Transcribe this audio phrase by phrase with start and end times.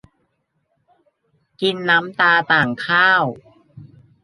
[1.61, 3.23] กินน้ำตาต่างข้าว